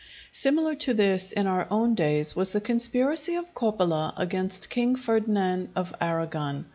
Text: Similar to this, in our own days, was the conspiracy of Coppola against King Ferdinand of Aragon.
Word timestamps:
Similar 0.31 0.73
to 0.77 0.95
this, 0.95 1.31
in 1.31 1.45
our 1.45 1.67
own 1.69 1.93
days, 1.93 2.35
was 2.35 2.49
the 2.53 2.59
conspiracy 2.59 3.35
of 3.35 3.53
Coppola 3.53 4.15
against 4.17 4.71
King 4.71 4.95
Ferdinand 4.95 5.69
of 5.75 5.93
Aragon. 6.01 6.65